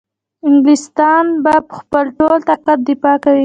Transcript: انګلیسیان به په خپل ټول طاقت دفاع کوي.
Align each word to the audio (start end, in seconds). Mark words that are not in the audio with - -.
انګلیسیان 0.47 1.25
به 1.43 1.53
په 1.67 1.73
خپل 1.79 2.05
ټول 2.17 2.39
طاقت 2.49 2.79
دفاع 2.87 3.17
کوي. 3.23 3.39